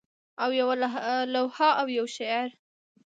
او 0.43 0.49
یوه 0.59 0.75
لوحه 1.33 1.69
او 1.81 1.87
یو 1.97 2.05
شعار 2.15 2.49